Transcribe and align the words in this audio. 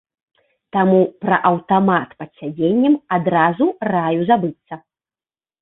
Таму 0.77 1.01
пра 1.25 1.37
аўтамат 1.49 2.17
пад 2.21 2.29
сядзеннем 2.39 2.95
адразу 3.19 3.71
раю 3.93 4.21
забыцца. 4.31 4.73